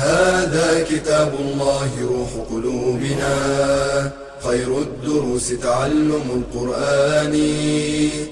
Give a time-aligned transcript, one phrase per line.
[0.00, 3.34] هذا كتاب الله روح قلوبنا.
[4.40, 7.34] خير الدروس تعلم القرآن.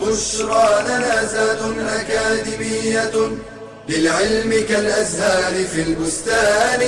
[0.01, 3.17] بشرى لنا زاد أكاديمية
[3.89, 6.81] للعلم كالأزهار في البستان.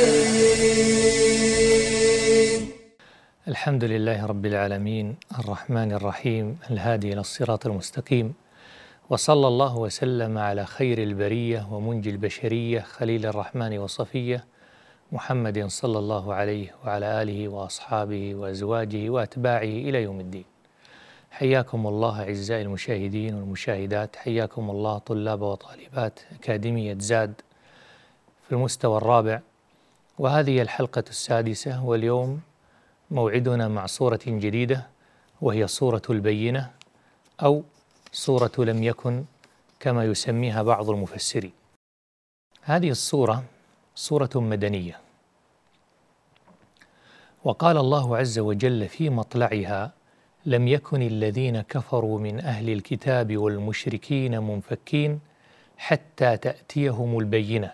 [3.49, 5.17] الحمد لله رب العالمين.
[5.39, 6.59] الرحمن الرحيم.
[6.71, 8.35] الهادي إلى الصراط المستقيم.
[9.11, 14.60] وصلى الله وسلم على خير البرية ومنجي البشرية خليل الرحمن وصفية.
[15.13, 20.45] محمد صلى الله عليه وعلى آله وأصحابه وأزواجه وأتباعه إلى يوم الدين.
[21.31, 27.35] حياكم الله أعزائي المشاهدين والمشاهدات حياكم الله طلاب وطالبات أكاديمية زاد
[28.47, 29.41] في المستوى الرابع.
[30.19, 32.41] وهذه الحلقة السادسة واليوم
[33.11, 34.87] موعدنا مع صورة جديدة
[35.41, 36.71] وهي صورة البينة
[37.43, 37.63] أو
[38.13, 39.25] صورة لم يكن
[39.81, 41.53] كما يسميها بعض المفسرين.
[42.63, 43.45] هذه الصورة
[44.01, 45.01] صورة مدنية.
[47.45, 49.93] وقال الله عز وجل في مطلعها
[50.47, 55.21] لم يكن الذين كفروا من أهل الكتاب والمشركين منفكين
[55.79, 57.73] حتى تأتيهم البينة.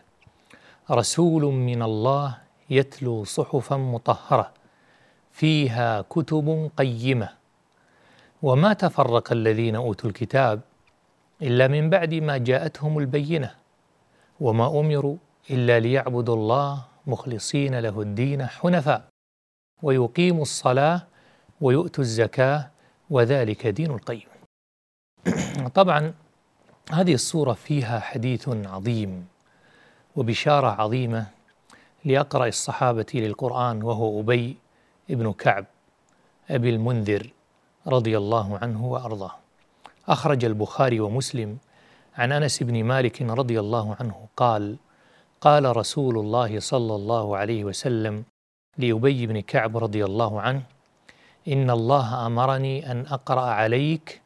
[0.90, 2.38] رسول من الله
[2.70, 4.52] يتلو صحفا مطهرة
[5.32, 7.28] فيها كتب قيمة.
[8.42, 10.60] وما تفرق الذين أوتوا الكتاب
[11.42, 13.54] إلا من بعد ما جاءتهم البينة.
[14.40, 15.16] وما أمروا
[15.50, 19.08] إلا ليعبدوا الله مخلصين له الدين حنفاء.
[19.82, 21.06] ويقيموا الصلاة
[21.60, 22.70] ويؤتوا الزكاة
[23.10, 24.28] وذلك دين القيم.
[25.74, 26.14] طبعا
[26.92, 29.26] هذه الصورة فيها حديث عظيم
[30.16, 31.26] وبشارة عظيمة
[32.04, 34.56] لأقرأ الصحابة للقرآن وهو أبي
[35.10, 35.64] ابن كعب
[36.50, 37.30] أبي المنذر
[37.86, 39.34] رضي الله عنه وأرضاه.
[40.08, 41.58] أخرج البخاري ومسلم
[42.14, 44.76] عن أنس بن مالك رضي الله عنه قال
[45.40, 48.24] قال رسول الله صلى الله عليه وسلم
[48.78, 50.62] لأبي بن كعب رضي الله عنه
[51.48, 54.20] إن الله أمرني أن أقرأ عليك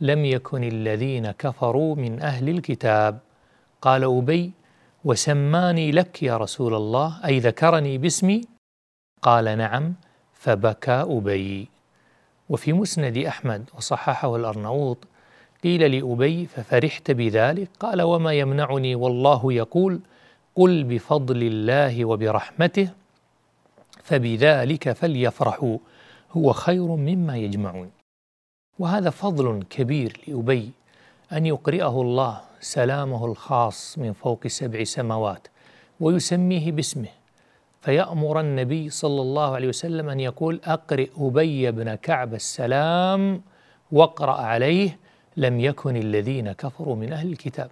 [0.00, 3.18] لم يكن الذين كفروا من أهل الكتاب.
[3.82, 4.52] قال أبي
[5.04, 8.40] وسماني لك يا رسول الله أي ذكرني باسمي؟
[9.22, 9.94] قال نعم.
[10.32, 11.68] فبكى أبي.
[12.48, 14.98] وفي مسند أحمد وصححه الأرناؤوط
[15.64, 20.00] قيل لأبي ففرحت بذلك؟ قال وما يمنعني والله يقول
[20.56, 22.88] قل بفضل الله وبرحمته
[24.02, 25.78] فبذلك فليفرحوا
[26.32, 27.90] هو خير مما يجمعون.
[28.78, 30.70] وهذا فضل كبير لأبي
[31.32, 35.48] أن يقرئه الله سلامه الخاص من فوق سبع سماوات
[36.00, 37.08] ويسميه باسمه.
[37.80, 43.42] فيأمر النبي صلى الله عليه وسلم أن يقول أقرئ أبي بن كعب السلام
[43.92, 44.98] واقرأ عليه
[45.36, 47.70] لم يكن الذين كفروا من أهل الكتاب.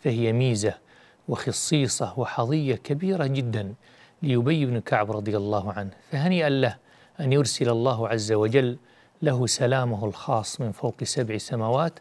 [0.00, 0.87] فهي ميزة
[1.28, 3.74] وخصيصة وحظية كبيرة جدا
[4.22, 6.76] ليبي بن كعب رضي الله عنه فهنيئا له
[7.20, 8.78] أن يرسل الله عز وجل
[9.22, 11.98] له سلامه الخاص من فوق سبع سماوات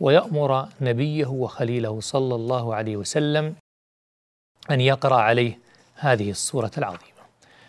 [0.00, 3.54] ويأمر نبيه وخليله صلى الله عليه وسلم
[4.70, 5.58] أن يقرأ عليه
[5.94, 7.20] هذه الصورة العظيمة.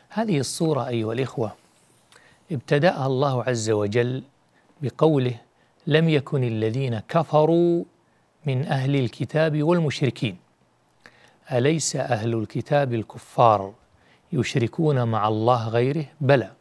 [0.09, 1.51] هذه الصورة أيها الإخوة
[2.51, 4.23] ابتدأها الله عز وجل
[4.81, 5.35] بقوله
[5.87, 7.83] لم يكن الذين كفروا
[8.45, 10.37] من أهل الكتاب والمشركين
[11.51, 13.73] أليس أهل الكتاب الكفار
[14.33, 16.51] يشركون مع الله غيره؟ بلى.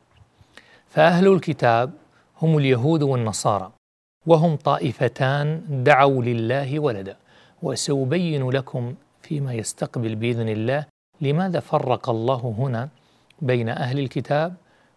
[0.88, 1.92] فأهل الكتاب
[2.42, 3.72] هم اليهود والنصارى
[4.26, 7.16] وهم طائفتان دعوا لله ولدا.
[7.62, 10.84] وسأبين لكم فيما يستقبل بإذن الله
[11.20, 12.88] لماذا فرق الله هنا
[13.42, 14.54] بين أهل الكتاب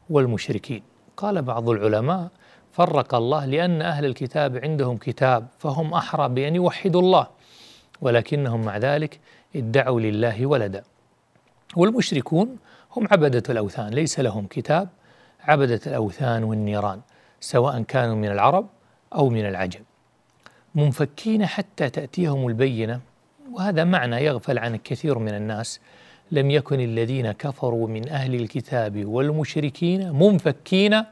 [0.10, 0.84] والمشركين.
[1.18, 2.30] قال بعض العلماء
[2.72, 7.28] فرق الله لأن أهل الكتاب عندهم كتاب فهم أحرى بأن يوحدوا الله
[8.02, 9.20] ولكنهم مع ذلك
[9.56, 10.84] ادعوا لله ولدا.
[11.76, 12.58] والمشركون
[12.96, 14.90] هم عبدة الأوثان ليس لهم كتاب
[15.42, 17.02] عبدة الأوثان والنيران
[17.40, 18.68] سواء كانوا من العرب
[19.16, 19.82] أو من العجم.
[20.76, 23.00] منفكين حتى تأتيهم البينة
[23.52, 25.80] وهذا معنى يغفل عن كثير من الناس.
[26.32, 31.04] لم يكن الذين كفروا من أهل الكتاب والمشركين منفكين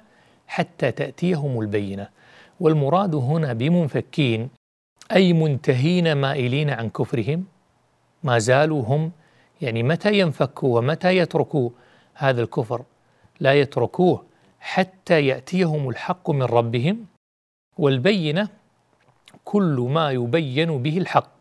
[0.48, 2.08] حتى تأتيهم البينة.
[2.60, 4.50] والمراد هنا بمنفكين
[5.12, 7.46] أي منتهين مائلين عن كفرهم
[8.24, 9.12] ما زالوا هم
[9.62, 11.70] يعني متى ينفكوا ومتى يتركوا
[12.14, 12.82] هذا الكفر؟
[13.40, 14.24] لا يتركوه
[14.60, 17.06] حتى يأتيهم الحق من ربهم
[17.78, 18.48] والبينة
[19.46, 21.32] كل ما يبين به الحق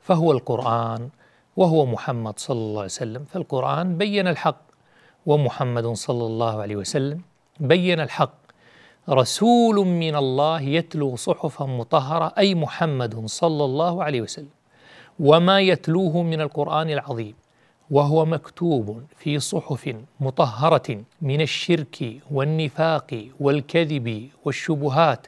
[0.00, 1.08] فهو القرآن
[1.56, 3.24] وهو محمد صلى الله عليه وسلم.
[3.24, 4.62] فالقرآن بين الحق
[5.26, 7.20] ومحمد صلى الله عليه وسلم
[7.60, 8.38] بين الحق.
[9.08, 14.57] رسول من الله يتلو صحفا مطهرة أي محمد صلى الله عليه وسلم.
[15.20, 17.34] وما يتلوه من القرآن العظيم
[17.90, 25.26] وهو مكتوب في صحف مطهرة من الشرك والنفاق والكذب والشبهات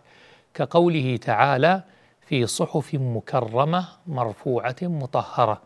[0.54, 1.82] كقوله تعالى
[2.26, 5.62] في صحف مكرمة مرفوعة مطهرة.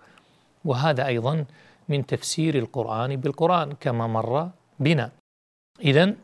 [0.65, 1.45] وهذا أيضا
[1.89, 4.51] من تفسير القرآن بالقرآن كما مر
[4.81, 5.11] بنا.
[5.81, 6.15] اذا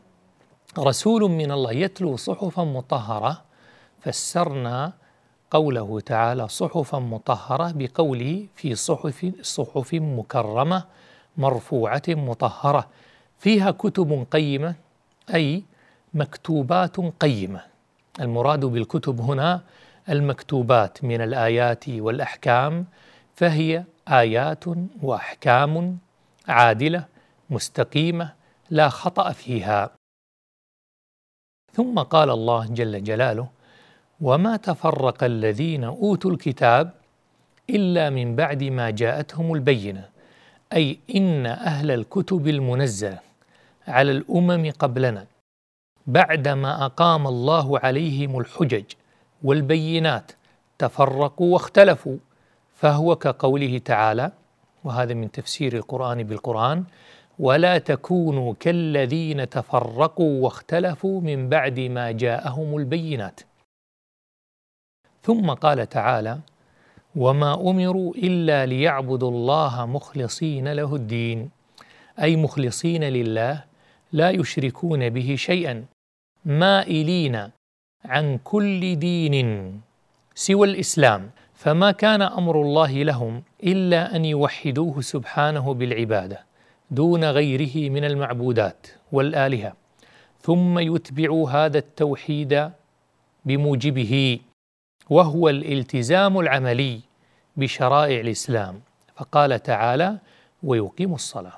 [0.79, 3.41] رسول من الله يتلو صحفا مطهرة
[4.01, 4.93] فسرنا
[5.51, 10.83] قوله تعالى صحفا مطهرة بقوله في صحف صحف مكرمة
[11.37, 12.87] مرفوعة مطهرة
[13.39, 14.75] فيها كتب قيمة
[15.33, 15.63] أي
[16.13, 17.61] مكتوبات قيمة.
[18.19, 19.61] المراد بالكتب هنا
[20.09, 22.85] المكتوبات من الآيات والأحكام
[23.35, 24.63] فهي آيات
[25.01, 25.97] وأحكام
[26.47, 27.05] عادلة
[27.49, 28.33] مستقيمة
[28.69, 29.89] لا خطأ فيها.
[31.73, 33.60] ثم قال الله جل جلاله
[34.21, 36.91] وما تفرق الذين أوتوا الكتاب
[37.69, 40.09] إلا من بعد ما جاءتهم البينة
[40.73, 43.19] أي إن أهل الكتب المنزلة
[43.87, 45.25] على الأمم قبلنا
[46.07, 48.83] بعدما أقام الله عليهم الحجج
[49.43, 50.31] والبينات
[50.77, 52.17] تفرقوا واختلفوا
[52.75, 54.31] فهو كقوله تعالى
[54.83, 56.83] وهذا من تفسير القرآن بالقرآن
[57.39, 63.39] ولا تكونوا كالذين تفرقوا واختلفوا من بعد ما جاءهم البينات
[65.21, 66.39] ثم قال تعالى
[67.15, 71.49] وما أمروا إلا ليعبدوا الله مخلصين له الدين.
[72.21, 73.63] أي مخلصين لله
[74.11, 75.85] لا يشركون به شيئا
[76.45, 77.49] مائلين
[78.05, 79.35] عن كل دين
[80.35, 81.31] سوى الإسلام.
[81.61, 86.45] فما كان أمر الله لهم إلا أن يوحدوه سبحانه بالعبادة
[86.91, 89.73] دون غيره من المعبودات والآلهة
[90.41, 92.71] ثم يتبعوا هذا التوحيد
[93.45, 94.39] بموجبه.
[95.09, 97.01] وهو الالتزام العملي
[97.57, 98.81] بشرائع الإسلام.
[99.15, 100.17] فقال تعالى
[100.63, 101.57] ويقيم الصلاة.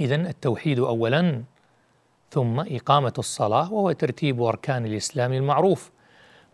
[0.00, 1.42] اذا التوحيد اولا
[2.30, 5.90] ثم إقامة الصلاة وهو ترتيب أركان الإسلام المعروف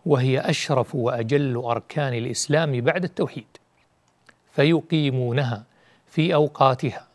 [0.05, 3.47] وهي أشرف وأجل أركان الإسلام بعد التوحيد
[4.51, 5.63] فيقيمونها
[6.07, 7.07] في أوقاتها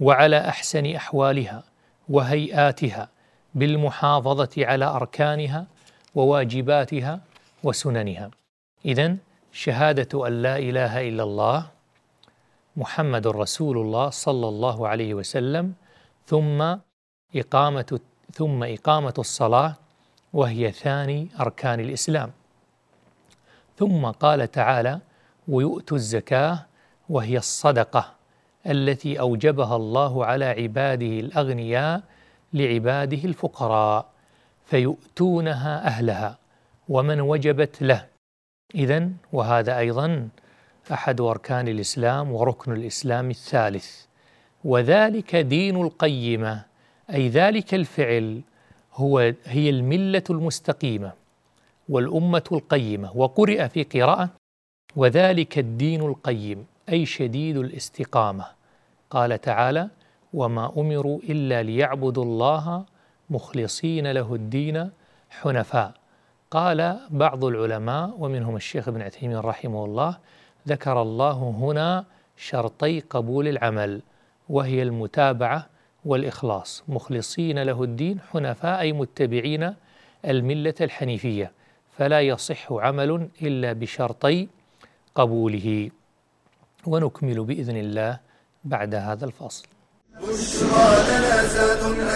[0.00, 1.64] وعلى أحسن أحوالها
[2.08, 3.08] وهيئاتها
[3.54, 5.66] بالمحافظة على أركانها
[6.14, 7.20] وواجباتها
[7.64, 8.30] وسننها.
[8.84, 9.16] اذا
[9.52, 11.66] شهادة أن لا إله إلا الله
[12.76, 15.72] محمد رسول الله صلى الله عليه وسلم
[16.26, 16.76] ثم
[17.36, 18.00] إقامة
[18.32, 19.74] ثم إقامة الصلاة
[20.32, 22.30] وهي ثاني أركان الإسلام.
[23.78, 25.00] ثم قال تعالى
[25.48, 26.66] ويؤتوا الزكاة
[27.08, 28.14] وهي الصدقة
[28.66, 32.02] التي أوجبها الله على عباده الأغنياء
[32.52, 34.06] لعباده الفقراء
[34.66, 36.43] فيؤتونها أهلها.
[36.88, 38.06] ومن وجبت له.
[38.74, 40.28] اذا وهذا أيضا
[40.92, 44.04] أحد أركان الإسلام وركن الإسلام الثالث.
[44.64, 46.64] وذلك دين القيمة
[47.14, 48.40] أي ذلك الفعل
[48.94, 51.12] هو هي الملة المستقيمة
[51.88, 53.16] والأمة القيمة.
[53.16, 54.30] وقرئ في قراءة
[54.96, 58.46] وذلك الدين القيم أي شديد الاستقامة.
[59.10, 59.88] قال تعالى
[60.32, 62.84] وما أمروا إلا ليعبدوا الله
[63.30, 64.90] مخلصين له الدين
[65.30, 66.03] حنفاء.
[66.54, 70.18] قال بعض العلماء ومنهم الشيخ ابن عثيمين رحمه الله
[70.68, 72.04] ذكر الله هنا
[72.36, 74.02] شرطي قبول العمل
[74.48, 75.66] وهي المتابعة
[76.04, 76.82] والإخلاص.
[76.88, 79.74] مخلصين له الدين حنفاء أي متبعين
[80.24, 81.52] الملة الحنيفية.
[81.98, 84.48] فلا يصح عمل إلا بشرطي
[85.14, 85.90] قبوله.
[86.86, 88.18] ونكمل بإذن الله
[88.64, 89.66] بعد هذا الفصل.
[90.22, 90.84] بشرى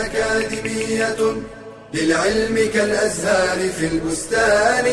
[0.06, 1.42] أكاديمية
[1.94, 4.84] للعلم كالأزهار في البستان.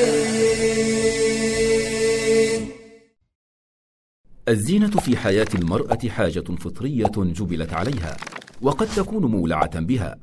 [4.48, 8.18] الزينة في حياة المرأة حاجة فطرية جبلت عليها
[8.62, 10.18] وقد تكون مولعة بها.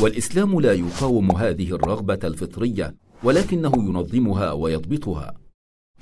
[0.00, 5.34] والإسلام لا يقاوم هذه الرغبة الفطرية ولكنه ينظمها ويضبطها.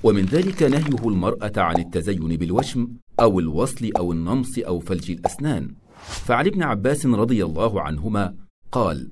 [0.03, 2.89] ومن ذلك نهيه المرأة عن التزين بالوشم
[3.21, 5.75] أو الوصل أو النمص أو فلج الأسنان.
[5.99, 8.35] فعن ابن عباس رضي الله عنهما
[8.73, 9.11] قال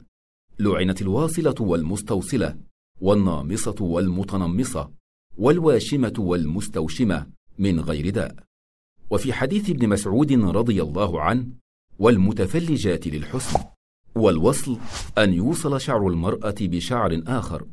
[0.59, 2.57] لعنت الواصلة والمستوصلة
[3.01, 4.91] والنامصة والمتنمصة
[5.39, 7.27] والواشمة والمستوشمة
[7.59, 8.35] من غير داء.
[9.11, 11.47] وفي حديث ابن مسعود رضي الله عنه
[11.99, 13.61] والمتفلجات للحسن
[14.15, 14.77] والوصل
[15.19, 17.67] أن يوصل شعر المرأة بشعر آخر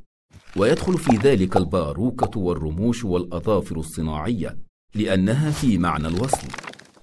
[0.58, 4.58] ويدخل في ذلك الباروكة والرموش والأظافر الصناعية
[4.96, 6.48] لأنها في معنى الوصل.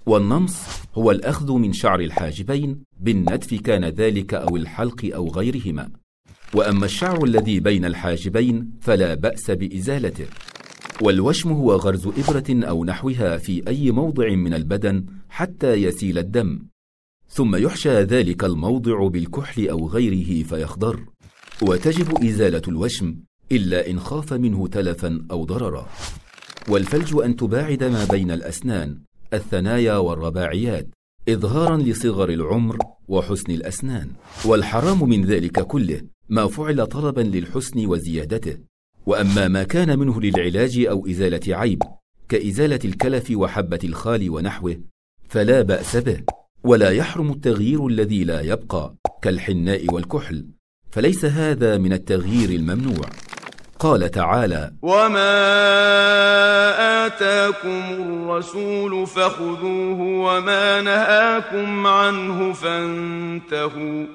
[0.09, 0.57] والنمص
[0.95, 5.91] هو الأخذ من شعر الحاجبين بالنتف كان ذلك أو الحلق أو غيرهما.
[6.55, 10.27] وأما الشعر الذي بين الحاجبين فلا بأس بإزالته.
[11.03, 16.61] والوشم هو غرز إبرة أو نحوها في أي موضع من البدن حتى يسيل الدم.
[17.29, 21.01] ثم يحشى ذلك الموضع بالكحل أو غيره فيخضر.
[21.63, 23.17] وتجب إزالة الوشم
[23.53, 25.89] إلا إن خاف منه تلفا أو ضررا.
[26.69, 30.89] والفلج أن تباعد ما بين الأسنان الثنايا والرباعيات
[31.29, 32.79] إظهارا لصغر العمر
[33.09, 34.09] وحسن الأسنان.
[34.45, 38.59] والحرام من ذلك كله ما فعل طلبا للحسن وزيادته.
[39.07, 41.83] وأما ما كان منه للعلاج أو إزالة عيب
[42.29, 44.81] كإزالة الكلف وحبة الخال ونحوه
[45.29, 46.23] فلا بأس به.
[46.65, 50.47] ولا يحرم التغيير الذي لا يبقى كالحناء والكحل
[50.91, 53.07] فليس هذا من التغيير الممنوع.
[53.79, 55.37] قال تعالى وما
[57.07, 64.07] آتاكم الرسول فخذوه وما نهاكم عنه فانتهوا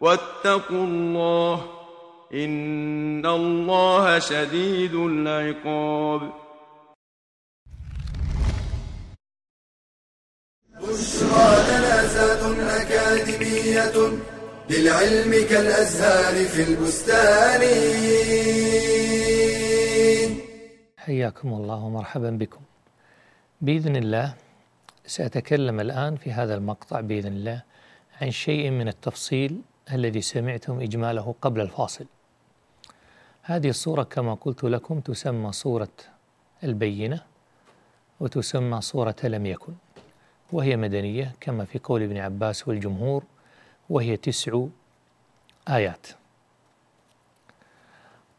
[0.00, 1.64] واتقوا الله
[2.34, 6.20] إن الله شديد العقاب
[10.80, 14.18] بشرى لنا زاد أكاديمية
[14.70, 17.60] للعلم كالأزهار في البستان
[21.20, 22.60] حياكم الله ومرحبا بكم
[23.60, 24.34] بإذن الله
[25.06, 27.62] سأتكلم الآن في هذا المقطع بإذن الله
[28.20, 29.60] عن شيء من التفصيل
[29.92, 32.06] الذي سمعتم إجماله قبل الفاصل.
[33.42, 35.92] هذه الصورة كما قلت لكم تسمى صورة
[36.64, 37.22] البينة
[38.20, 39.74] وتسمى صورة لم يكن
[40.52, 43.24] وهي مدنية كما في قول ابن عباس والجمهور
[43.90, 44.64] وهي تسع
[45.68, 46.06] آيات.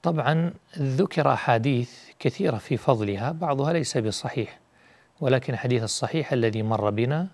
[0.03, 4.59] طبعا ذكر أحاديث كثيرة في فضلها بعضها ليس بصحيح.
[5.21, 7.27] ولكن الحديث الصحيح الذي مر بنا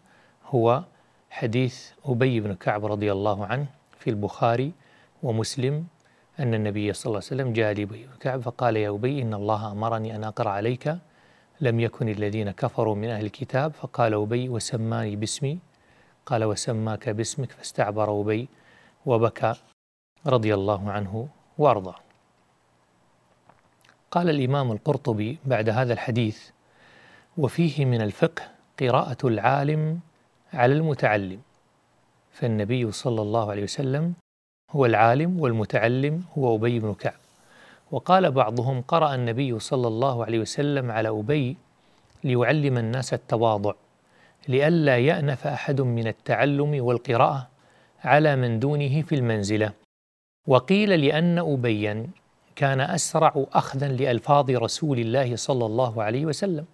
[0.46, 0.84] هو
[1.30, 3.66] حديث أبي بن كعب رضي الله عنه
[4.00, 4.72] في البخاري
[5.24, 5.86] ومسلم
[6.40, 9.72] أن النبي صلى الله عليه وسلم جاء لأبي بن كعب فقال يا أبي إن الله
[9.72, 10.98] أمرني أن أقرأ عليك.
[11.62, 13.72] لم يكن الذين كفروا من أهل الكتاب.
[13.74, 15.60] فقال أبي وسماني باسمي.
[16.26, 17.52] قال وسماك باسمك.
[17.52, 18.48] فاستعبر أبي
[19.06, 19.54] وبكى
[20.26, 21.28] رضي الله عنه
[21.58, 22.07] وأرضاه.
[24.12, 26.50] قال الإمام القرطبي بعد هذا الحديث
[27.38, 28.44] وفيه من الفقه
[28.80, 30.00] قراءة العالم
[30.54, 31.40] على المتعلم
[32.32, 34.14] فالنبي صلى الله عليه وسلم
[34.72, 37.20] هو العالم والمتعلم هو أبي بن كعب.
[37.92, 41.58] وقال بعضهم قرأ النبي صلى الله عليه وسلم على أبي
[42.24, 43.74] ليعلم الناس التواضع
[44.48, 47.48] لئلا يأنف أحد من التعلم والقراءة
[48.04, 49.74] على من دونه في المنزلة
[50.48, 52.08] وقيل لأن أبيا
[52.58, 56.66] كان أسرع أخذا لألفاظ رسول الله صلى الله عليه وسلم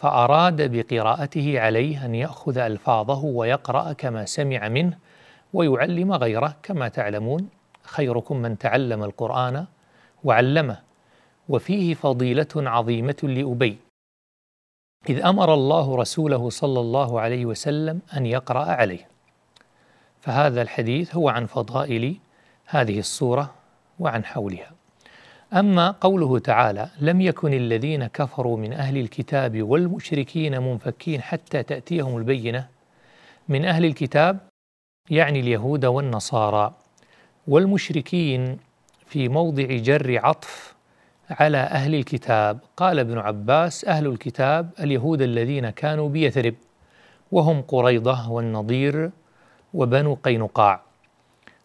[0.00, 4.98] فأراد بقراءته عليه أن يأخذ ألفاظه ويقرأ كما سمع منه
[5.52, 6.56] ويعلم غيره.
[6.62, 7.48] كما تعلمون
[7.82, 9.66] خيركم من تعلم القرآن
[10.24, 10.78] وعلمه
[11.48, 13.78] وفيه فضيلة عظيمة لأبي.
[15.08, 19.08] إذ أمر الله رسوله صلى الله عليه وسلم أن يقرأ عليه.
[20.20, 22.16] فهذا الحديث هو عن فضائل
[22.66, 23.54] هذه الصورة
[23.98, 24.75] وعن حولها.
[25.52, 32.68] أما قوله تعالى لم يكن الذين كفروا من أهل الكتاب والمشركين منفكين حتى تأتيهم البينة.
[33.48, 34.38] من أهل الكتاب
[35.10, 36.74] يعني اليهود والنصارى.
[37.48, 38.58] والمشركين
[39.06, 40.74] في موضع جر عطف
[41.30, 42.58] على أهل الكتاب.
[42.76, 46.54] قال ابن عباس أهل الكتاب اليهود الذين كانوا بيثرب
[47.32, 49.10] وهم قريضة والنضير
[49.74, 50.80] وبنو قينقاع.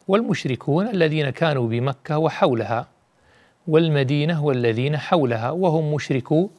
[0.07, 2.87] والمشركون الذين كانوا بمكة وحولها.
[3.67, 6.49] والمدينة والذين حولها وهم مشركو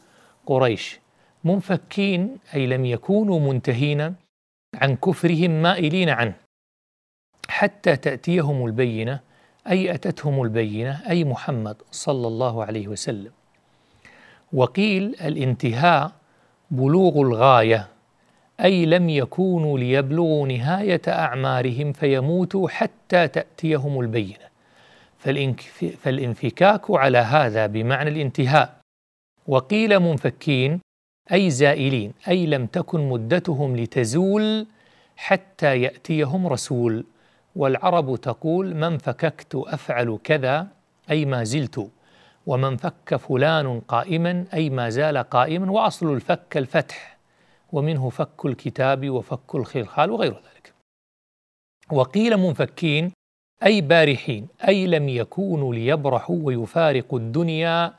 [0.46, 1.00] قريش
[1.44, 4.14] منفكين أي لم يكونوا منتهين
[4.74, 6.34] عن كفرهم مائلين عنه.
[7.48, 9.20] حتى تأتيهم البينة
[9.68, 13.30] أي أتتهم البينة أي محمد صلى الله عليه وسلم.
[14.52, 16.12] وقيل الانتهاء
[16.70, 17.88] بلوغ الغاية
[18.60, 24.51] أي لم يكونوا ليبلغوا نهاية أعمارهم فيموتوا حتى تأتيهم البينة.
[26.02, 28.80] فالإنفكاك على هذا بمعنى الانتهاء.
[29.46, 30.80] وقيل منفكين
[31.32, 34.66] أي زائلين أي لم تكن مدتهم لتزول
[35.16, 37.04] حتى يأتيهم رسول.
[37.56, 40.68] والعرب تقول من فككت أفعل كذا
[41.10, 41.90] أي ما زلت.
[42.46, 47.18] ومن فك فلان قائما أي ما زال قائما وأصل الفك الفتح.
[47.72, 50.74] ومنه فك الكتاب وفك الخلخال وغير ذلك.
[51.92, 53.12] وقيل منفكين
[53.64, 57.94] أي بارحين أي لم يكونوا ليبرحوا ويفارقوا الدنيا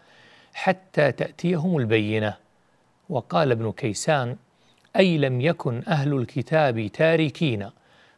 [0.53, 2.38] حتى تأتيهم البينة.
[3.10, 4.36] وقال ابن كيسان
[4.96, 7.70] أي لم يكن أهل الكتاب تاركين.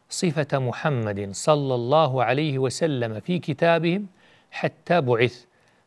[0.08, 4.06] صفة محمد صلى الله عليه وسلم في كتابهم
[4.50, 5.44] حتى بعث.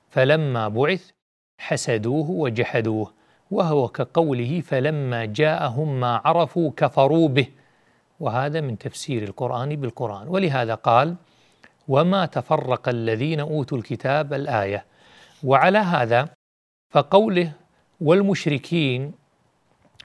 [0.09, 1.09] فلما بعث
[1.57, 3.13] حسدوه وجحدوه
[3.51, 7.47] وهو كقوله فلما جاءهم ما عرفوا كفروا به.
[8.19, 10.27] وهذا من تفسير القرآن بالقرآن.
[10.27, 11.15] ولهذا قال
[11.89, 14.85] وما تفرق الذين أوتوا الكتاب الآية.
[15.43, 16.29] وعلى هذا
[16.89, 17.51] فقوله
[18.01, 19.11] والمشركين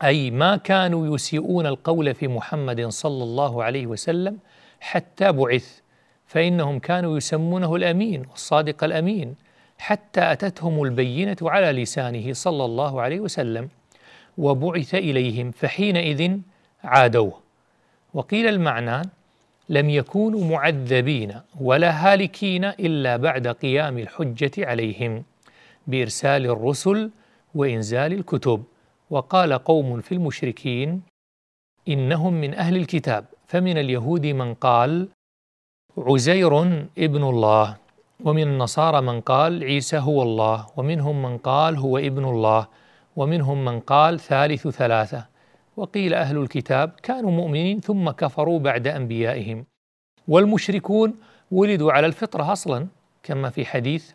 [0.05, 4.39] أي ما كانوا يسيئون القول في محمد صلى الله عليه وسلم
[4.81, 5.81] حتى بعث
[6.27, 9.35] فإنهم كانوا يسمونه الأمين والصادق الأمين
[9.79, 13.69] حتى أتتهم البينة على لسانه صلى الله عليه وسلم
[14.39, 16.39] وبعث إليهم فحينئذ
[16.85, 17.41] عادوه.
[18.15, 19.03] وقيل المعنى
[19.69, 25.25] لم يكونوا معذبين ولا هالكين إلا بعد قيام الحجة عليهم
[25.87, 27.11] بإرسال الرسل
[27.55, 28.63] وإنزال الكتب.
[29.11, 31.03] وقال قوم في المشركين
[31.89, 33.25] إنهم من أهل الكتاب.
[33.47, 35.09] فمن اليهود من قال
[35.99, 36.61] عزير
[36.99, 37.77] ابن الله.
[38.25, 40.67] ومن النصارى من قال عيسى هو الله.
[40.77, 42.67] ومنهم من قال هو ابن الله.
[43.17, 45.34] ومنهم من قال ثالث ثلاثة.
[45.77, 49.67] وقيل أهل الكتاب كانوا مؤمنين ثم كفروا بعد أنبيائهم.
[50.29, 51.15] والمشركون
[51.51, 52.87] ولدوا على الفطرة أصلا
[53.23, 54.13] كما في حديث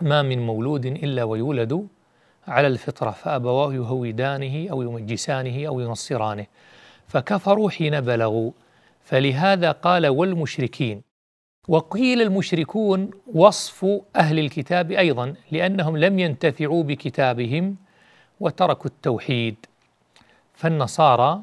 [0.00, 1.88] ما من مولود إلا ويولد
[2.48, 6.46] على الفطرة فأبواه يهودانه أو يمجسانه أو ينصرانه.
[7.08, 8.50] فكفروا حين بلغوا.
[9.00, 11.02] فلهذا قال والمشركين.
[11.68, 13.86] وقيل المشركون وصف
[14.16, 17.76] أهل الكتاب أيضا لأنهم لم ينتفعوا بكتابهم
[18.40, 19.66] وتركوا التوحيد.
[20.54, 21.42] فالنصارى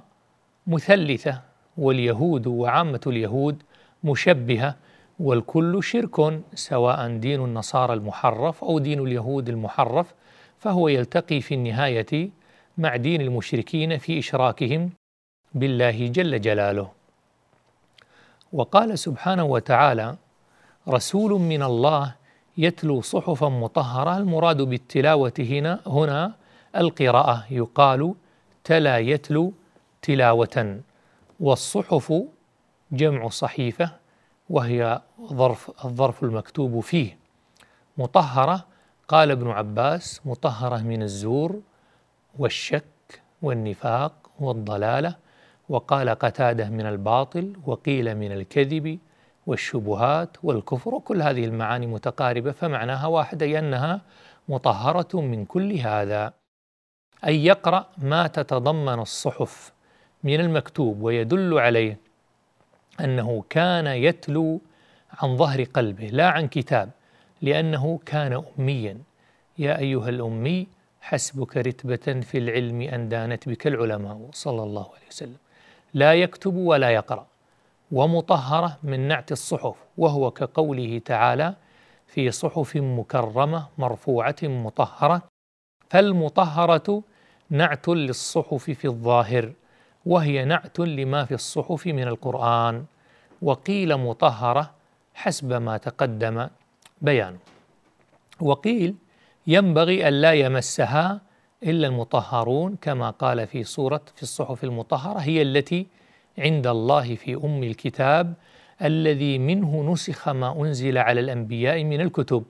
[0.68, 1.42] مثلثة
[1.78, 3.64] واليهود وعامة اليهود
[4.04, 4.76] مشبهة
[5.20, 10.14] والكل شرك سواء دين النصارى المحرف أو دين اليهود المحرف
[10.58, 12.30] فهو يلتقي في النهاية
[12.78, 14.90] مع دين المشركين في إشراكهم
[15.54, 16.92] بالله جل جلاله.
[18.54, 20.16] وقال سبحانه وتعالى
[20.88, 22.16] رسول من الله
[22.58, 26.34] يتلو صحفا مطهرة المراد بالتلاوة هنا هنا
[26.76, 28.14] القراءة يقال
[28.70, 29.54] تلا يتلو
[30.02, 30.80] تلاوة.
[31.40, 32.14] والصحف
[32.92, 33.92] جمع صحيفة
[34.50, 35.02] وهي
[35.34, 37.18] ظرف الظرف المكتوب فيه.
[37.98, 38.66] مطهرة
[39.08, 41.62] قال ابن عباس مطهرة من الزور
[42.40, 45.16] والشك والنفاق والضلالة.
[45.70, 49.00] وقال قتادة من الباطل وقيل من الكذب
[49.48, 50.96] والشبهات والكفر.
[50.96, 54.02] وكل هذه المعاني متقاربة فمعناها واحد أي أنها
[54.50, 56.39] مطهرة من كل هذا.
[57.26, 59.72] أي يقرأ ما تتضمن الصحف
[60.24, 61.98] من المكتوب ويدل عليه
[63.00, 64.62] أنه كان يتلو
[65.22, 66.90] عن ظهر قلبه لا عن كتاب
[67.42, 68.98] لأنه كان أميا.
[69.58, 70.68] يا أيها الأمي
[71.02, 75.38] حسبك رتبة في العلم أن دانت بك العلماء صلى الله عليه وسلم.
[75.94, 77.28] لا يكتب ولا يقرأ
[77.92, 81.56] ومطهرة من نعت الصحف وهو كقوله تعالى
[82.08, 85.29] في صحف مكرمة مرفوعة مطهرة
[85.90, 87.04] فالمطهرة
[87.50, 89.54] نعت للصحف في الظاهر
[90.06, 92.86] وهي نعت لما في الصحف من القرآن.
[93.42, 94.72] وقيل مطهرة
[95.14, 96.48] حسب ما تقدم
[97.02, 97.38] بيانه
[98.42, 98.96] وقيل
[99.48, 101.22] ينبغي ألا يمسها
[101.64, 105.88] إلا المطهرون كما قال في سورة في الصحف المطهرة هي التي
[106.38, 108.34] عند الله في أم الكتاب
[108.82, 112.44] الذي منه نسخ ما أنزل على الأنبياء من الكتب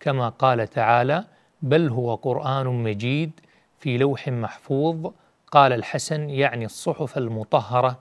[0.00, 1.24] كما قال تعالى
[1.62, 3.30] بل هو قرآن مجيد
[3.78, 5.12] في لوح محفوظ
[5.50, 7.98] قال الحسن يعني الصحف المطهرة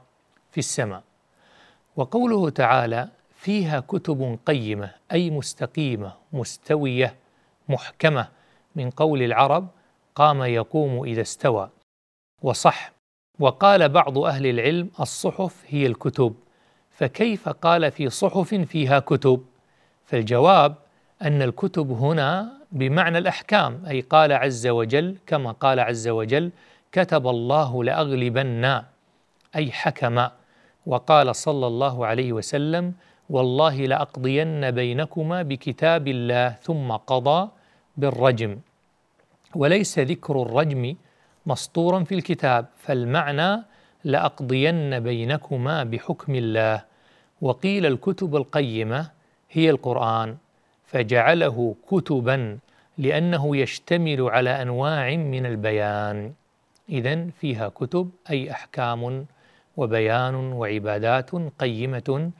[0.51, 1.03] في السماء.
[1.95, 7.15] وقوله تعالى فيها كتب قيمة أي مستقيمة مستوية
[7.69, 8.27] محكمة
[8.75, 9.67] من قول العرب
[10.15, 11.69] قام يقوم إذا استوى.
[12.41, 12.91] وصح.
[13.39, 16.35] وقال بعض أهل العلم الصحف هي الكتب.
[16.91, 19.45] فكيف قال في صحف فيها كتب؟
[20.05, 20.75] فالجواب
[21.21, 26.51] أن الكتب هنا بمعنى الأحكام أي قال عز وجل كما قال عز وجل
[26.91, 28.81] كتب الله لأغلبن
[29.55, 30.27] أي حكم
[30.85, 32.93] وقال صلى الله عليه وسلم
[33.29, 37.49] والله لأقضين بينكما بكتاب الله ثم قضى
[37.97, 38.59] بالرجم.
[39.55, 40.95] وليس ذكر الرجم
[41.45, 43.63] مسطورا في الكتاب فالمعنى
[44.03, 46.83] لأقضين بينكما بحكم الله.
[47.41, 49.11] وقيل الكتب القيمة
[49.51, 50.37] هي القرآن.
[50.87, 52.59] فجعله كتبا
[52.97, 56.33] لأنه يشتمل على أنواع من البيان.
[56.89, 59.25] إذا فيها كتب أي أحكام
[59.77, 62.31] وبيان وعبادات قيمة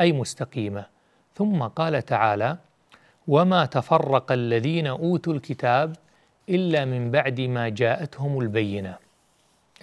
[0.00, 0.86] أي مستقيمة.
[1.34, 2.58] ثم قال تعالى
[3.28, 5.96] وما تفرق الذين أوتوا الكتاب
[6.48, 8.96] إلا من بعد ما جاءتهم البينة.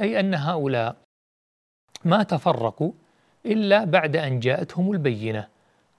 [0.01, 0.95] أي أن هؤلاء
[2.05, 2.91] ما تفرقوا
[3.45, 5.47] إلا بعد أن جاءتهم البينة.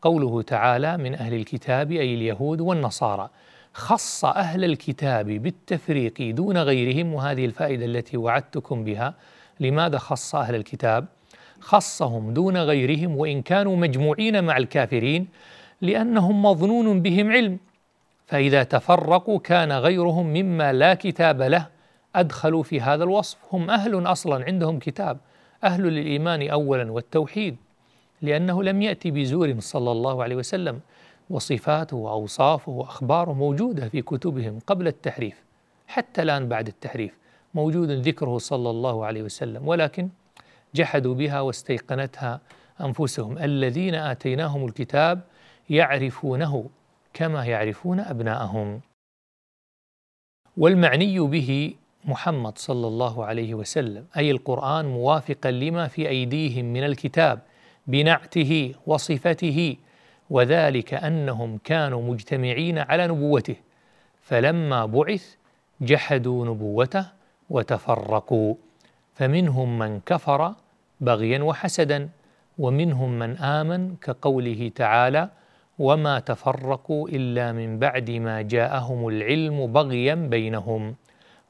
[0.02, 3.30] قوله تعالى من أهل الكتاب أي اليهود والنصارى
[3.74, 9.14] خص أهل الكتاب بالتفريق دون غيرهم وهذه الفائدة التي وعدتكم بها.
[9.60, 11.06] لماذا خص أهل الكتاب؟
[11.60, 15.28] خصهم دون غيرهم وإن كانوا مجموعين مع الكافرين
[15.80, 17.58] لأنهم مظنون بهم علم.
[18.26, 21.66] فإذا تفرقوا كان غيرهم مما لا كتاب له.
[22.16, 23.38] أدخلوا في هذا الوصف.
[23.52, 25.18] هم أهل أصلا عندهم كتاب.
[25.64, 27.56] أهل للإيمان أولا والتوحيد.
[28.22, 30.80] لأنه لم يأتي بزور صلى الله عليه وسلم.
[31.30, 35.42] وصفاته وأوصافه وأخباره موجودة في كتبهم قبل التحريف
[35.86, 37.18] حتى الآن بعد التحريف.
[37.54, 40.08] موجود ذكره صلى الله عليه وسلم ولكن
[40.74, 42.40] جحدوا بها واستيقنتها
[42.80, 43.38] أنفسهم.
[43.38, 45.20] الذين آتيناهم الكتاب
[45.70, 46.68] يعرفونه
[47.14, 48.80] كما يعرفون أبناءهم.
[50.56, 57.38] والمعني به محمد صلى الله عليه وسلم أي القرآن موافقا لما في أيديهم من الكتاب.
[57.86, 59.76] بنعته وصفته
[60.30, 63.56] وذلك أنهم كانوا مجتمعين على نبوته.
[64.22, 65.36] فلما بعث
[65.80, 67.06] جحدوا نبوته
[67.50, 68.54] وتفرقوا.
[69.14, 70.54] فمنهم من كفر
[71.00, 72.08] بغيا وحسدا
[72.58, 75.28] ومنهم من آمن كقوله تعالى
[75.78, 80.94] وما تفرقوا إلا من بعد ما جاءهم العلم بغيا بينهم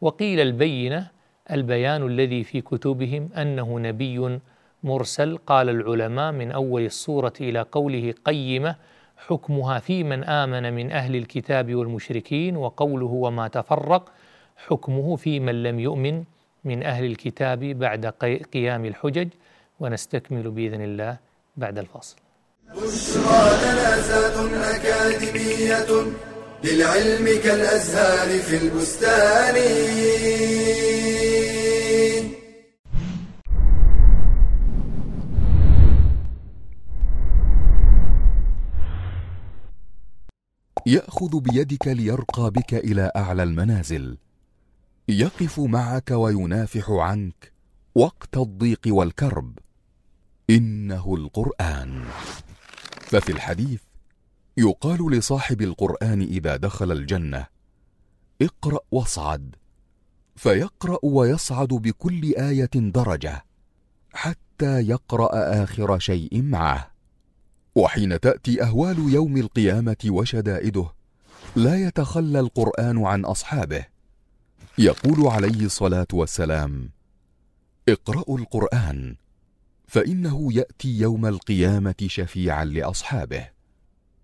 [0.00, 1.10] وقيل البينة
[1.50, 4.40] البيان الذي في كتبهم أنه نبي
[4.82, 8.76] مرسل قال العلماء من أول الصورة إلى قوله قيمة
[9.16, 14.12] حكمها في من آمن من أهل الكتاب والمشركين وقوله وما تفرق
[14.56, 16.24] حكمه في من لم يؤمن
[16.64, 18.06] من أهل الكتاب بعد
[18.52, 19.28] قيام الحجج
[19.80, 21.16] ونستكمل بإذن الله
[21.56, 22.16] بعد الفاصل.
[22.68, 25.90] بشرى لنا أكاديمية
[26.64, 29.56] للعلم كالأزهار في البستان.
[40.86, 44.18] يأخذ بيدك ليرقى بك إلى أعلى المنازل.
[45.08, 47.52] يقف معك وينافح عنك
[47.94, 49.58] وقت الضيق والكرب.
[50.50, 52.04] إنه القرآن.
[53.00, 53.80] ففي الحديث
[54.56, 57.46] يقال لصاحب القرآن إذا دخل الجنة
[58.42, 59.56] اقرأ واصعد.
[60.36, 63.44] فيقرأ ويصعد بكل آية درجة
[64.12, 66.91] حتى يقرأ آخر شيء معه.
[67.74, 70.92] وحين تأتي أهوال يوم القيامة وشدائده
[71.56, 73.84] لا يتخلى القرآن عن أصحابه.
[74.78, 76.90] يقول عليه الصلاة والسلام
[77.88, 79.16] اقرأوا القرآن
[79.86, 83.48] فإنه يأتي يوم القيامة شفيعا لأصحابه.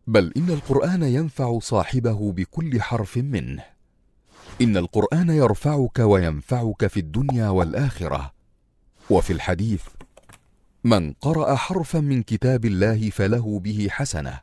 [0.06, 3.64] بل إن القرآن ينفع صاحبه بكل حرف منه.
[4.61, 8.32] إن القرآن يرفعك وينفعك في الدنيا والآخرة.
[9.11, 9.82] وفي الحديث
[10.88, 14.40] من قرأ حرفا من كتاب الله فله به حسنة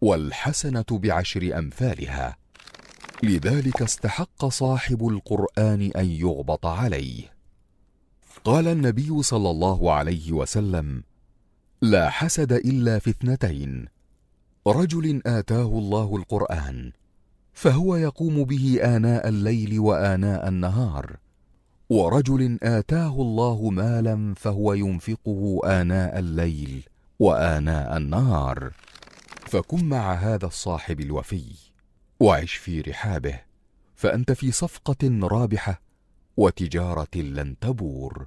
[0.00, 2.36] والحسنة بعشر أمثالها.
[3.22, 7.32] لذلك استحق صاحب القرآن أن يغبط عليه.
[8.44, 11.02] قال النبي صلى الله عليه وسلم
[11.82, 13.86] لا حسد إلا في اثنتين
[14.66, 16.92] رجل آتاه الله القرآن
[17.52, 21.16] فهو يقوم به آناء الليل وآناء النهار
[21.90, 26.82] ورجل آتاه الله مالا فهو ينفقه آناء الليل
[27.18, 28.70] وآناء النهار.
[29.46, 31.44] فكن مع هذا الصاحب الوفي
[32.20, 33.40] وعش في رحابه
[33.96, 35.80] فأنت في صفقة رابحة
[36.36, 38.26] وتجارة لن تبور.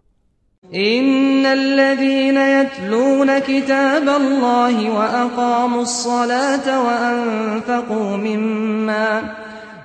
[0.73, 9.35] إن الذين يتلون كتاب الله وأقاموا الصلاة وأنفقوا مما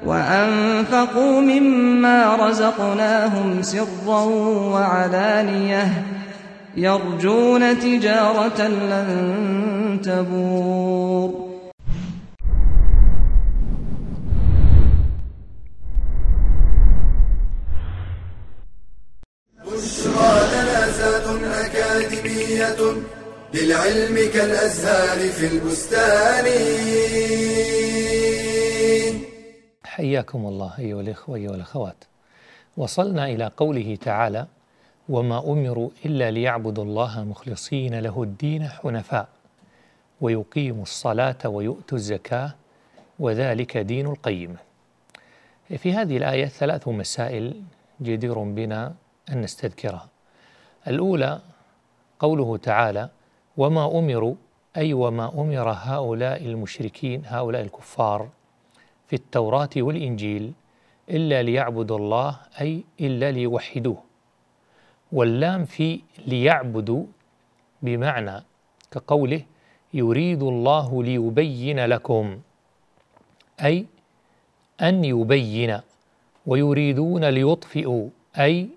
[0.07, 4.25] وأنفقوا مما رزقناهم سرا
[4.75, 6.07] وعلانية
[6.77, 11.49] يرجون تجارة لن تبور.
[21.69, 22.81] أكاديمية
[23.55, 26.47] للعلم كالأزهار في البستان.
[29.99, 32.05] حياكم الله أيها الإخوة أيها الأخوات.
[32.77, 34.47] وصلنا إلى قوله تعالى
[35.09, 39.29] وما أمروا إلا ليعبدوا الله مخلصين له الدين حنفاء
[40.21, 42.55] ويقيموا الصلاة ويؤتوا الزكاة
[43.19, 44.57] وذلك دين القيم.
[45.79, 47.63] في هذه الآية ثلاث مسائل
[48.03, 48.95] جدير بنا
[49.33, 50.09] أن نستذكرها.
[50.89, 51.41] الأولى
[52.19, 53.09] قوله تعالى
[53.57, 54.35] وما أمروا
[54.77, 58.29] أي وما أمر هؤلاء المشركين هؤلاء الكفار
[59.09, 60.53] في التوراة والإنجيل
[61.11, 64.03] إلا ليعبدوا الله أي إلا ليوحدوه.
[65.13, 67.05] واللام في ليعبدوا
[67.83, 68.45] بمعنى
[68.91, 69.43] كقوله
[69.95, 72.39] يريد الله ليبين لكم
[73.65, 73.87] أي
[74.81, 75.81] أن يبين
[76.47, 78.69] ويريدون ليطفئوا أي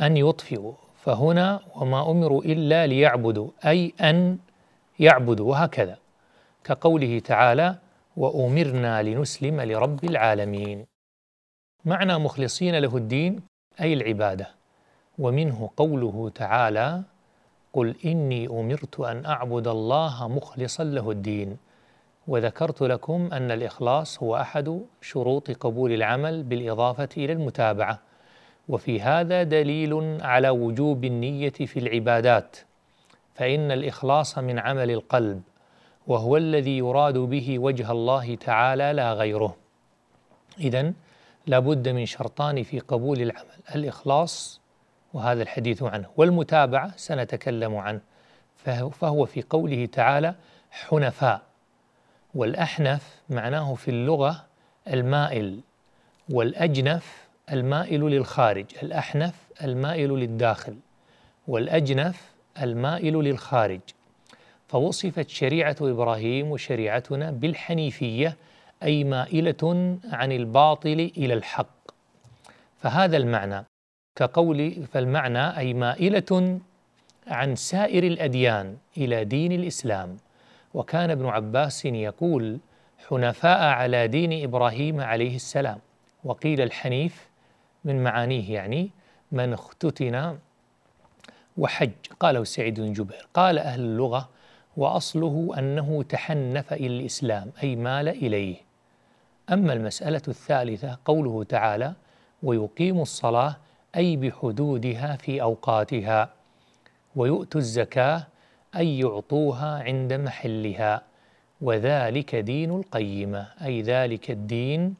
[0.00, 0.72] أن يطفئوا.
[0.96, 4.38] فهنا وما أمروا إلا ليعبدوا أي أن
[4.98, 5.98] يعبدوا وهكذا.
[6.64, 7.78] كقوله تعالى
[8.16, 10.86] وأمرنا لنسلم لرب العالمين.
[11.84, 13.40] معنى مخلصين له الدين
[13.80, 14.48] أي العبادة.
[15.18, 17.02] ومنه قوله تعالى
[17.72, 21.56] قل إني أمرت أن أعبد الله مخلصا له الدين.
[22.28, 27.98] وذكرت لكم أن الإخلاص هو أحد شروط قبول العمل بالإضافة إلى المتابعة.
[28.68, 32.56] وفي هذا دليل على وجوب النية في العبادات.
[33.34, 35.42] فإن الإخلاص من عمل القلب.
[36.06, 39.56] وهو الذي يراد به وجه الله تعالى لا غيره.
[40.58, 40.92] إذا
[41.46, 44.60] لابد من شرطان في قبول العمل الإخلاص
[45.12, 48.00] وهذا الحديث عنه والمتابعة سنتكلم عنه.
[48.90, 50.34] فهو في قوله تعالى
[50.70, 51.42] حنفاء
[52.34, 54.46] والأحنف معناه في اللغة
[54.88, 55.60] المائل
[56.30, 60.76] والأجنف المائل للخارج الأحنف المائل للداخل
[61.48, 62.30] والأجنف
[62.62, 63.80] المائل للخارج.
[64.70, 68.36] فوصفت شريعة إبراهيم وشريعتنا بالحنيفية
[68.82, 71.90] أي مائلة عن الباطل إلى الحق.
[72.82, 73.64] فهذا المعنى
[74.16, 76.60] كقول فالمعنى أي مائلة
[77.26, 80.16] عن سائر الأديان إلى دين الإسلام.
[80.74, 82.58] وكان ابن عباس يقول
[83.08, 85.78] حنفاء على دين إبراهيم عليه السلام
[86.24, 87.28] وقيل الحنيف
[87.84, 88.90] من معانيه يعني
[89.32, 90.38] من اختتن
[91.56, 93.26] وحج قاله سعيد بن جبير.
[93.34, 94.39] قال أهل اللغة
[94.76, 98.56] وأصله أنه تحنف إلى الإسلام أي مال إليه.
[99.52, 101.94] أما المسألة الثالثة قوله تعالى
[102.42, 103.56] ويقيم الصلاة
[103.96, 106.30] أي بحدودها في أوقاتها
[107.16, 108.26] ويؤتوا الزكاة
[108.76, 111.02] أي يعطوها عند محلها
[111.60, 114.94] وذلك دين القيمة أي ذلك الدين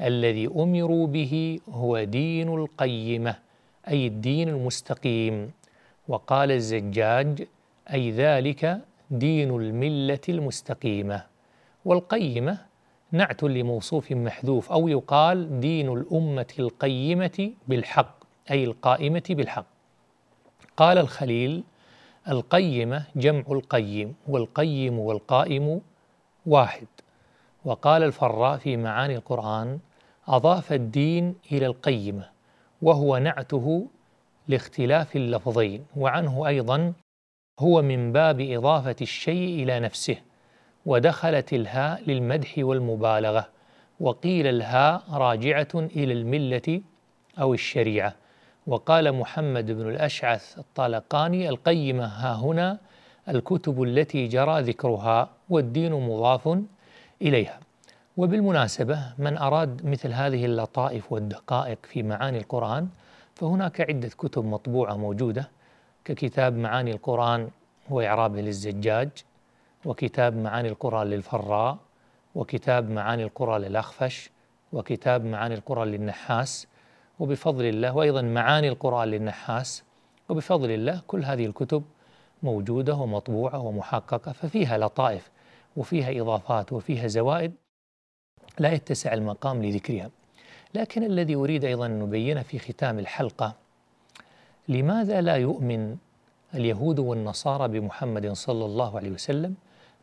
[0.00, 3.36] الذي أمروا به هو دين القيمة
[3.88, 5.50] أي الدين المستقيم.
[6.08, 7.46] وقال الزجاج
[7.92, 11.22] أي ذلك دين الملة المستقيمة.
[11.84, 12.58] والقيمة
[13.12, 18.16] نعت لموصوف محذوف أو يقال دين الأمة القيمة بالحق
[18.50, 19.66] أي القائمة بالحق.
[20.76, 21.64] قال الخليل
[22.28, 25.80] القيمة جمع القيم والقيم والقائم
[26.46, 26.86] واحد.
[27.64, 29.78] وقال الفراء في معاني القرآن
[30.28, 32.28] أضاف الدين إلى القيمة
[32.82, 33.86] وهو نعته
[34.48, 36.92] لاختلاف اللفظين وعنه أيضا
[37.60, 40.16] هو من باب إضافة الشيء إلى نفسه
[40.86, 43.48] ودخلت الهاء للمدح والمبالغة
[44.00, 46.80] وقيل الهاء راجعة إلى الملة
[47.40, 48.14] أو الشريعة.
[48.66, 52.78] وقال محمد بن الأشعث الطالقاني القيمة ها هنا
[53.28, 56.58] الكتب التي جرى ذكرها والدين مضاف
[57.22, 57.60] إليها.
[58.16, 62.88] وبالمناسبة من أراد مثل هذه اللطائف والدقائق في معاني القرآن
[63.34, 65.50] فهناك عدة كتب مطبوعة موجودة.
[66.06, 67.50] ككتاب معاني القرآن
[67.90, 69.08] وإعرابه للزجاج
[69.84, 71.78] وكتاب معاني القرآن للفراء
[72.34, 74.30] وكتاب معاني القرآن للأخفش
[74.72, 76.66] وكتاب معاني القرآن للنحاس
[77.18, 79.82] وبفضل الله وأيضا معاني القرآن للنحاس
[80.28, 81.84] وبفضل الله كل هذه الكتب
[82.42, 85.30] موجودة ومطبوعة ومحققة ففيها لطائف
[85.76, 87.52] وفيها إضافات وفيها زوائد
[88.58, 90.10] لا يتسع المقام لذكرها.
[90.74, 93.65] لكن الذي أريد أيضا أن نبينه في ختام الحلقة
[94.68, 95.96] لماذا لا يؤمن
[96.54, 99.54] اليهود والنصارى بمحمد صلى الله عليه وسلم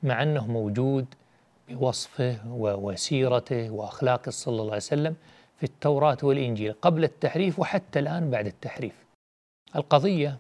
[0.03, 1.05] مع أنه موجود
[1.69, 5.15] بوصفه وسيرته وأخلاقه صلى الله عليه وسلم
[5.57, 8.93] في التوراة والإنجيل قبل التحريف وحتى الآن بعد التحريف؟
[9.75, 10.37] القضية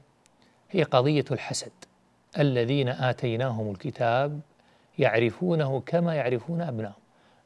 [0.71, 1.71] هي قضية الحسد.
[2.39, 4.39] الذين آتيناهم الكتاب
[4.99, 6.93] يعرفونه كما يعرفون أبنائهم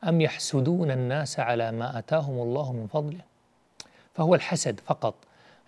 [0.04, 3.22] أم يحسدون الناس على ما أتاهم الله من فضله؟
[4.14, 5.16] فهو الحسد فقط.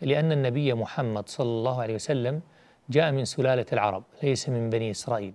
[0.01, 2.41] لأن النبي محمد صلى الله عليه وسلم
[2.89, 5.33] جاء من سلالة العرب ليس من بني إسرائيل.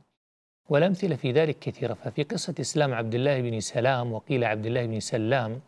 [0.69, 1.95] والأمثلة في ذلك كثيرة.
[1.95, 5.61] ففي قصة إسلام عبد الله بن سلام وقيل عبد الله بن سلام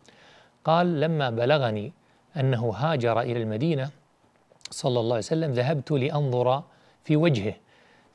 [0.63, 1.93] قال لما بلغني
[2.37, 3.89] أنه هاجر إلى المدينة
[4.71, 6.63] صلى الله عليه وسلم ذهبت لأنظر
[7.03, 7.53] في وجهه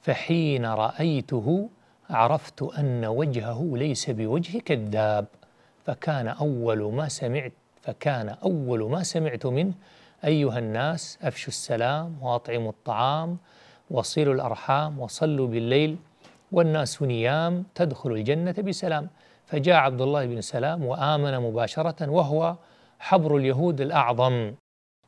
[0.01, 1.69] فحين رأيته
[2.11, 5.27] عرفت أن وجهه ليس بوجه كذاب
[5.87, 9.73] فكان أول ما سمعت فكان أول ما سمعت منه
[10.25, 13.39] أيها الناس أفشوا السلام وأطعموا الطعام
[13.91, 15.97] وصلوا الأرحام وصلوا بالليل
[16.53, 19.09] والناس نيام تدخل الجنة بسلام.
[19.47, 22.57] فجاء عبد الله بن سلام وآمن مباشرة وهو
[23.01, 24.55] حبر اليهود الأعظم.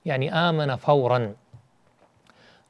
[0.05, 1.35] يعني آمن فورا.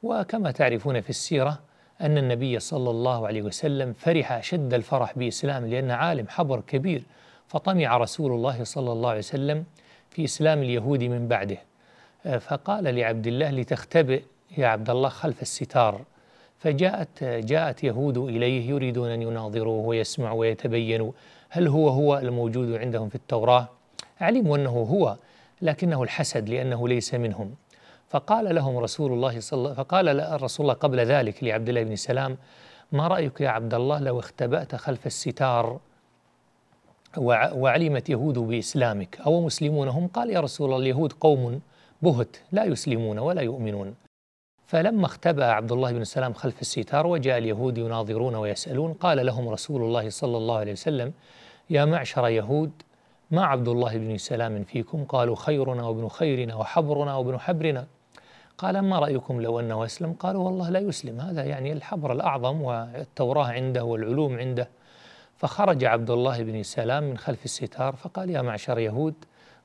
[0.03, 1.59] وكما تعرفون في السيرة
[2.01, 7.03] أن النبي صلى الله عليه وسلم فرح أشد الفرح بإسلام لأن عالم حبر كبير.
[7.47, 9.65] فطمع رسول الله صلى الله عليه وسلم
[10.09, 11.57] في إسلام اليهود من بعده.
[12.39, 14.23] فقال لعبد الله لتختبئ
[14.57, 16.01] يا عبد الله خلف الستار.
[16.59, 21.11] فجاءت جاءت يهود إليه يريدون أن يناظروه ويسمعوا ويتبينوا
[21.49, 23.69] هل هو هو الموجود عندهم في التوراة.
[24.21, 25.17] علموا أنه هو
[25.61, 27.55] لكنه الحسد لأنه ليس منهم.
[28.09, 32.37] فقال لهم رسول الله صلى فقال الرسول الله قبل ذلك لعبد الله بن سلام
[32.91, 35.79] ما رأيك يا عبد الله لو اختبأت خلف الستار
[37.17, 41.61] وعلمت يهود بإسلامك أو مسلمون هم؟ قال يا رسول الله اليهود قوم
[42.01, 43.95] بهت لا يسلمون ولا يؤمنون.
[44.67, 49.81] فلما اختبأ عبد الله بن سلام خلف الستار وجاء اليهود يناظرون ويسألون قال لهم رسول
[49.81, 51.13] الله صلى الله عليه وسلم
[51.69, 52.71] يا معشر يهود
[53.31, 57.87] ما عبد الله بن سلام فيكم؟ قالوا خيرنا وابن خيرنا وحبرنا وابن حبرنا.
[58.57, 63.47] قال ما رأيكم لو أنه أسلم؟ قالوا والله لا يسلم هذا يعني الحبر الأعظم والتوراة
[63.47, 64.69] عنده والعلوم عنده.
[65.37, 69.13] فخرج عبد الله بن سلام من خلف الستار فقال يا معشر يهود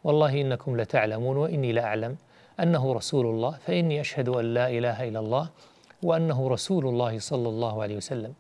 [0.04, 2.16] والله إنكم لتعلمون وإني لأعلم
[2.60, 5.48] أنه رسول الله فإني أشهد أن لا إله إلا الله
[6.02, 8.32] وأنه رسول الله صلى الله عليه وسلم.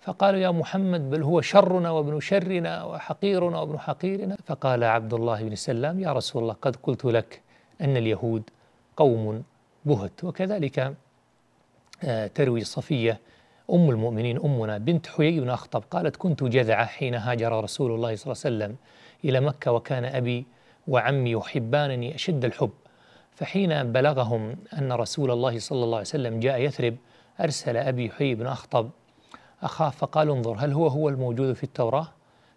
[0.00, 4.36] فقالوا يا محمد بل هو شرنا وابن شرنا وحقيرنا وابن حقيرنا.
[4.46, 7.40] فقال عبد الله بن سلام يا رسول الله قد قلت لك
[7.80, 8.42] أن اليهود
[8.96, 9.42] قوم
[9.84, 10.24] بهت.
[10.24, 10.94] وكذلك
[12.04, 13.20] آه، تروي صفية
[13.72, 18.32] أم المؤمنين أمنا بنت حيي بن أخطب قالت كنت جذعة حين هاجر رسول الله صلى
[18.32, 18.76] الله عليه وسلم
[19.24, 20.46] إلى مكة وكان أبي
[20.90, 22.70] وعمي يحبانني أشد الحب.
[23.34, 26.96] فحين بلغهم أن رسول الله صلى الله عليه وسلم جاء يثرب
[27.40, 28.90] أرسل أبي حي بن أخطب.
[29.62, 32.08] أخاه فقال انظر هل هو هو الموجود في التوراة؟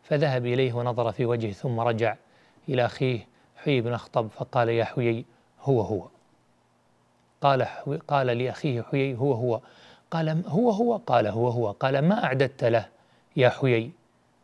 [0.04, 2.16] فذهب إليه ونظر في وجهه ثم رجع
[2.70, 5.26] إلى أخيه حيي بن أخطب فقال يا حيي
[5.62, 6.08] هو هو.
[7.42, 7.68] قال
[8.08, 9.62] قال لأخيه حيي هو هو.
[10.12, 11.72] قال هو هو؟ قال هو هو.
[11.72, 12.86] قال ما أعددت له
[13.36, 13.92] يا حيي؟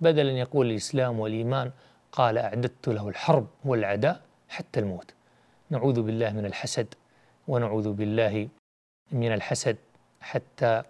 [0.01, 1.71] بدلا يقول الإسلام والإيمان
[2.11, 5.13] قال أعددت له الحرب والعداء حتى الموت.
[5.69, 6.87] نعوذ بالله من الحسد
[7.47, 8.47] ونعوذ بالله
[9.11, 9.77] من الحسد
[10.21, 10.83] حتى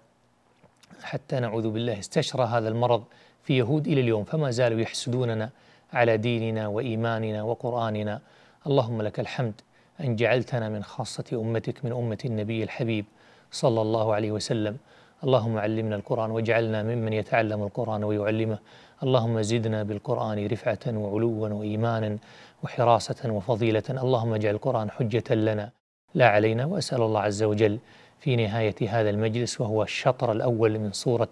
[1.03, 3.03] حتى نعوذ بالله استشرى هذا المرض
[3.43, 4.23] في يهود إلى اليوم.
[4.23, 5.49] فما زالوا يحسدوننا
[5.93, 8.21] على ديننا وإيماننا وقرآننا.
[8.67, 9.62] اللهم لك الحمد
[10.01, 13.05] أن جعلتنا من خاصة أمتك من أمة النبي الحبيب
[13.51, 14.77] صلى الله عليه وسلم.
[15.23, 18.60] اللهم علمنا القرآن واجعلنا ممن يتعلم القرآن ويعلمه.
[19.03, 22.17] اللهم زدنا بالقرآن رفعة وعلوا وإيمانا
[22.63, 23.84] وحراسة وفضيلة.
[23.89, 25.69] اللهم اجعل القرآن حجة لنا.
[26.13, 27.79] لا علينا وأسأل الله عز وجل
[28.19, 31.32] في نهاية هذا المجلس وهو الشطر الأول من سورة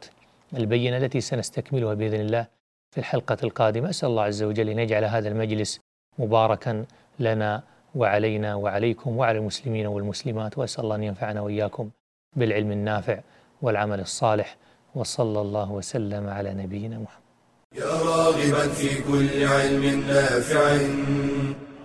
[0.54, 2.48] البينة التي سنستكملها بإذن الله
[2.92, 3.90] في الحلقة القادمة.
[3.90, 5.80] أسأل الله عز وجل أن يجعل هذا المجلس
[6.20, 6.86] مباركا
[7.20, 7.64] لنا
[7.96, 10.58] وعلينا وعليكم وعلى المسلمين والمسلمات.
[10.58, 11.90] وأسأل الله أن ينفعنا وإياكم
[12.36, 13.20] بالعلم النافع.
[13.62, 14.58] والعمل الصالح
[14.96, 17.28] وصلى الله وسلم على نبينا محمد.
[17.76, 20.78] يا راغبا في كل علم نافع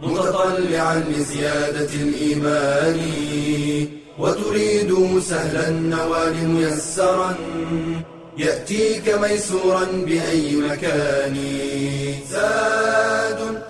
[0.02, 2.98] متطلعا لزيادة الإيمان
[4.18, 7.34] وتريد سهلا النوال ميسرا
[8.38, 11.36] يأتيك ميسورا بأي مكان.
[12.28, 13.62] زاد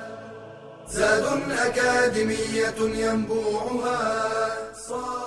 [0.88, 1.25] زاد
[1.67, 4.01] أكاديمية ينبوعها
[4.88, 5.21] صار